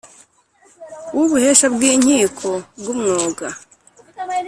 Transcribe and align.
w 1.15 1.19
Ubuhesha 1.25 1.65
bw 1.73 1.81
Inkiko 1.91 2.49
bw 2.79 2.85
umwuga 2.93 3.47